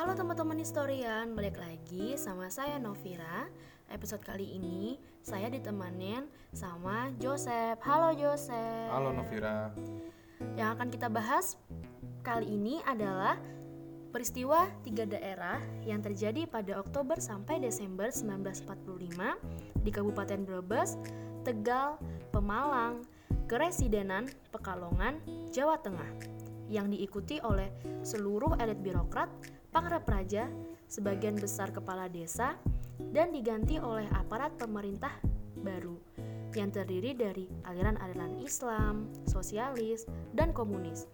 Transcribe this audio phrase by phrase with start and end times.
[0.00, 3.52] Halo teman-teman historian, balik lagi sama saya Novira.
[3.92, 6.24] Episode kali ini saya ditemanin
[6.56, 7.76] sama Joseph.
[7.84, 8.88] Halo Joseph.
[8.88, 9.68] Halo Novira.
[10.56, 11.60] Yang akan kita bahas
[12.24, 13.36] kali ini adalah
[14.08, 20.96] peristiwa tiga daerah yang terjadi pada Oktober sampai Desember 1945 di Kabupaten Brebes,
[21.44, 22.00] Tegal,
[22.32, 23.04] Pemalang,
[23.52, 25.20] Keresidenan, Pekalongan,
[25.52, 26.40] Jawa Tengah
[26.72, 27.68] yang diikuti oleh
[28.00, 29.28] seluruh elit birokrat,
[29.70, 30.50] pangrep raja,
[30.90, 32.58] sebagian besar kepala desa,
[33.14, 35.14] dan diganti oleh aparat pemerintah
[35.62, 35.96] baru
[36.54, 41.06] yang terdiri dari aliran-aliran Islam, sosialis, dan komunis.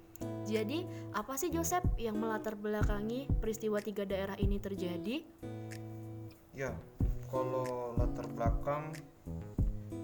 [0.49, 5.21] Jadi, apa sih Joseph yang melatar belakangi peristiwa tiga daerah ini terjadi?
[6.57, 6.73] Ya,
[7.29, 8.97] kalau latar belakang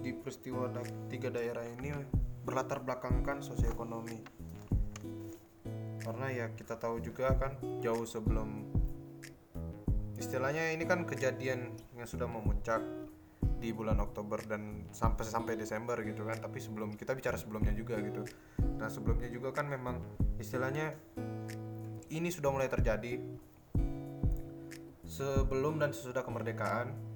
[0.05, 0.69] di peristiwa
[1.09, 1.89] tiga daerah ini
[2.45, 4.21] berlatar belakangkan sosioekonomi.
[6.03, 8.67] Karena ya kita tahu juga kan jauh sebelum
[10.19, 12.83] istilahnya ini kan kejadian yang sudah memuncak
[13.63, 16.35] di bulan Oktober dan sampai sampai Desember gitu kan.
[16.43, 18.27] Tapi sebelum kita bicara sebelumnya juga gitu.
[18.75, 20.03] Nah sebelumnya juga kan memang
[20.35, 20.91] istilahnya
[22.11, 23.23] ini sudah mulai terjadi
[25.07, 27.15] sebelum dan sesudah kemerdekaan.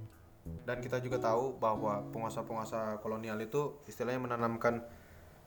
[0.64, 4.80] Dan kita juga tahu bahwa penguasa-penguasa kolonial itu istilahnya menanamkan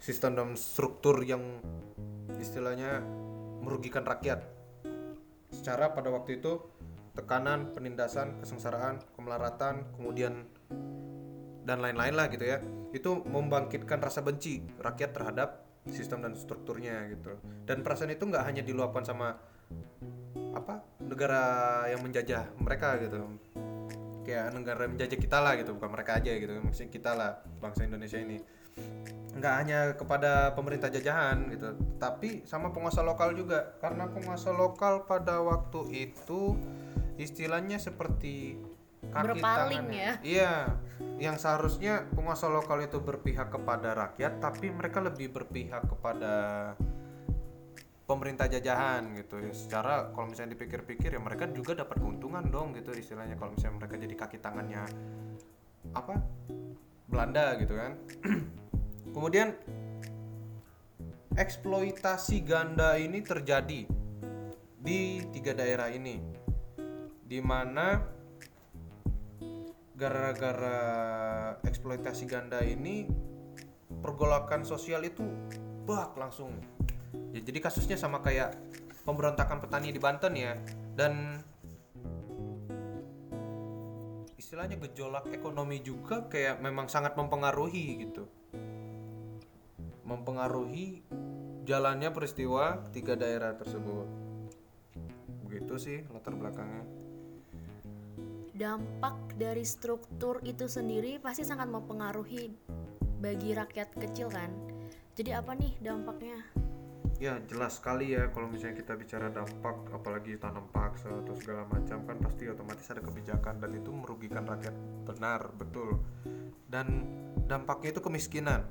[0.00, 1.40] sistem dan struktur yang
[2.40, 3.04] istilahnya
[3.60, 4.42] merugikan rakyat.
[5.52, 6.60] Secara pada waktu itu
[7.14, 10.46] tekanan, penindasan, kesengsaraan, kemelaratan, kemudian
[11.64, 12.58] dan lain-lain lah gitu ya
[12.90, 15.48] itu membangkitkan rasa benci rakyat terhadap
[15.86, 17.38] sistem dan strukturnya gitu.
[17.64, 19.38] Dan perasaan itu nggak hanya diluapkan sama
[20.50, 21.42] apa negara
[21.86, 23.38] yang menjajah mereka gitu.
[24.26, 27.86] Kayak negara yang menjajah kita lah gitu bukan mereka aja gitu maksudnya kita lah bangsa
[27.88, 28.38] Indonesia ini
[29.40, 35.38] nggak hanya kepada pemerintah jajahan gitu tapi sama penguasa lokal juga karena penguasa lokal pada
[35.40, 36.58] waktu itu
[37.16, 38.58] istilahnya seperti
[39.08, 39.96] kaki Berpaling tangannya.
[39.96, 40.12] ya.
[40.20, 40.54] iya
[41.16, 46.34] yang seharusnya penguasa lokal itu berpihak kepada rakyat tapi mereka lebih berpihak kepada
[48.04, 52.90] pemerintah jajahan gitu ya secara kalau misalnya dipikir-pikir ya mereka juga dapat keuntungan dong gitu
[52.92, 54.82] istilahnya kalau misalnya mereka jadi kaki tangannya
[55.94, 56.18] apa
[57.06, 57.94] Belanda gitu kan
[59.10, 59.54] kemudian
[61.34, 63.86] eksploitasi ganda ini terjadi
[64.80, 65.00] di
[65.30, 66.18] tiga daerah ini
[67.22, 68.02] di mana
[69.94, 70.80] gara-gara
[71.62, 73.04] eksploitasi ganda ini
[74.00, 75.22] pergolakan sosial itu
[75.84, 76.56] bak langsung.
[77.30, 78.56] Ya, jadi kasusnya sama kayak
[79.04, 80.56] pemberontakan petani di Banten ya
[80.96, 81.44] dan
[84.40, 88.39] istilahnya gejolak ekonomi juga kayak memang sangat mempengaruhi gitu
[90.10, 91.06] mempengaruhi
[91.62, 94.10] jalannya peristiwa tiga daerah tersebut.
[95.46, 96.82] Begitu sih latar belakangnya.
[98.58, 102.50] Dampak dari struktur itu sendiri pasti sangat mempengaruhi
[103.22, 104.50] bagi rakyat kecil kan.
[105.14, 106.42] Jadi apa nih dampaknya?
[107.20, 112.00] ya jelas sekali ya kalau misalnya kita bicara dampak apalagi tanam paksa atau segala macam
[112.08, 114.72] kan pasti otomatis ada kebijakan dan itu merugikan rakyat.
[115.04, 116.00] Benar betul.
[116.64, 117.04] Dan
[117.44, 118.64] dampaknya itu kemiskinan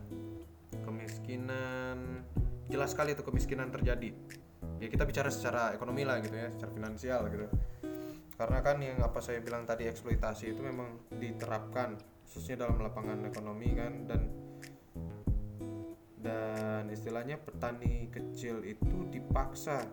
[1.10, 2.22] kemiskinan.
[2.70, 4.14] Jelas sekali itu kemiskinan terjadi.
[4.78, 7.50] Ya kita bicara secara ekonomi lah gitu ya secara finansial gitu.
[8.38, 11.98] Karena kan yang apa saya bilang tadi eksploitasi itu memang diterapkan
[12.30, 14.22] khususnya dalam lapangan ekonomi kan dan
[16.22, 19.90] dan istilahnya petani kecil itu dipaksa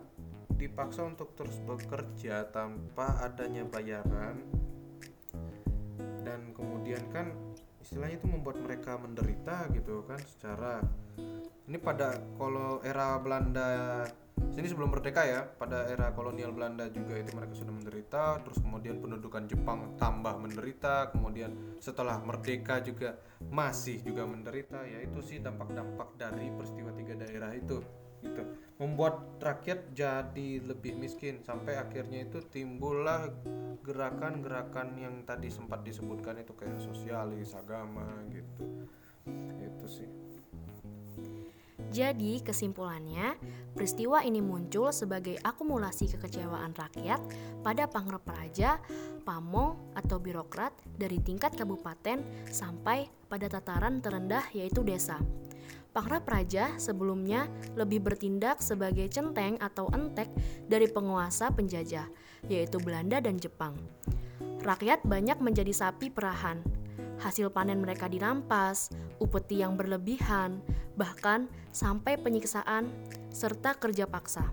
[0.52, 4.44] dipaksa untuk terus bekerja tanpa adanya bayaran.
[6.22, 7.32] Dan kemudian kan
[7.86, 10.82] istilahnya itu membuat mereka menderita gitu kan secara
[11.70, 14.02] ini pada kalau era Belanda
[14.50, 18.98] sini sebelum merdeka ya pada era kolonial Belanda juga itu mereka sudah menderita terus kemudian
[18.98, 23.22] pendudukan Jepang tambah menderita kemudian setelah merdeka juga
[23.54, 27.78] masih juga menderita ya itu sih dampak-dampak dari peristiwa tiga daerah itu
[28.26, 28.42] gitu.
[28.76, 33.30] Membuat rakyat jadi lebih miskin sampai akhirnya itu timbullah
[33.80, 38.84] gerakan-gerakan yang tadi sempat disebutkan itu kayak sosialis agama gitu.
[39.62, 40.10] Itu sih.
[41.86, 43.38] Jadi kesimpulannya,
[43.72, 47.22] peristiwa ini muncul sebagai akumulasi kekecewaan rakyat
[47.62, 48.82] pada pangrep raja,
[49.22, 52.20] pamong atau birokrat dari tingkat kabupaten
[52.50, 55.22] sampai pada tataran terendah yaitu desa.
[55.96, 60.28] Pangrep raja sebelumnya lebih bertindak sebagai centeng atau entek
[60.68, 62.04] dari penguasa penjajah,
[62.52, 63.72] yaitu Belanda dan Jepang.
[64.60, 66.60] Rakyat banyak menjadi sapi perahan.
[67.16, 68.92] Hasil panen mereka dirampas,
[69.24, 70.60] upeti yang berlebihan,
[71.00, 72.92] bahkan sampai penyiksaan
[73.32, 74.52] serta kerja paksa.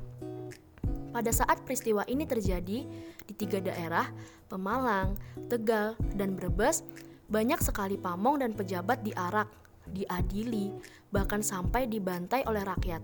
[1.11, 2.87] Pada saat peristiwa ini terjadi
[3.27, 4.07] di tiga daerah,
[4.47, 5.19] Pemalang,
[5.51, 6.87] Tegal, dan Brebes,
[7.27, 9.51] banyak sekali pamong dan pejabat diarak,
[9.91, 10.71] diadili,
[11.11, 13.03] bahkan sampai dibantai oleh rakyat.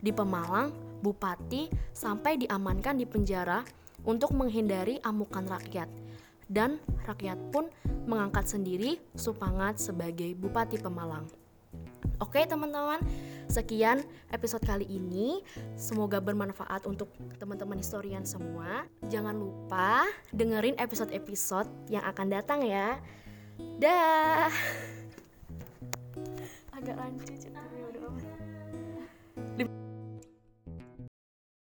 [0.00, 3.64] Di Pemalang, bupati sampai diamankan di penjara
[4.04, 5.88] untuk menghindari amukan rakyat.
[6.50, 7.70] Dan rakyat pun
[8.10, 11.30] mengangkat sendiri Supangat sebagai bupati Pemalang.
[12.20, 13.00] Oke teman-teman,
[13.48, 15.40] sekian episode kali ini.
[15.72, 17.08] Semoga bermanfaat untuk
[17.40, 18.84] teman-teman historian semua.
[19.08, 23.00] Jangan lupa dengerin episode-episode yang akan datang ya.
[23.80, 24.52] Dah
[26.80, 27.40] agak lanjut